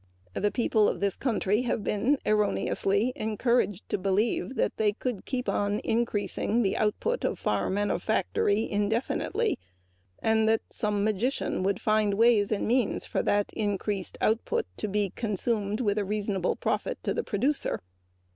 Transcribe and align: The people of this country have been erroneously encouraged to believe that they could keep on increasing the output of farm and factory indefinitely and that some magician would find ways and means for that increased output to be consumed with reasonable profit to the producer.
The 0.33 0.49
people 0.49 0.89
of 0.89 0.99
this 0.99 1.15
country 1.15 1.61
have 1.61 1.83
been 1.83 2.17
erroneously 2.25 3.13
encouraged 3.15 3.87
to 3.89 3.99
believe 3.99 4.55
that 4.55 4.77
they 4.77 4.93
could 4.93 5.25
keep 5.25 5.47
on 5.47 5.77
increasing 5.81 6.63
the 6.63 6.75
output 6.75 7.23
of 7.23 7.37
farm 7.37 7.77
and 7.77 8.01
factory 8.01 8.67
indefinitely 8.67 9.59
and 10.17 10.49
that 10.49 10.61
some 10.71 11.03
magician 11.03 11.61
would 11.61 11.79
find 11.79 12.15
ways 12.15 12.51
and 12.51 12.67
means 12.67 13.05
for 13.05 13.21
that 13.21 13.53
increased 13.53 14.17
output 14.21 14.65
to 14.77 14.87
be 14.87 15.11
consumed 15.11 15.81
with 15.81 15.99
reasonable 15.99 16.55
profit 16.55 16.97
to 17.03 17.13
the 17.13 17.23
producer. 17.23 17.79